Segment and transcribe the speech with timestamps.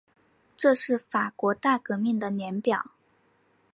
[0.57, 2.89] 这是法国大革命的年表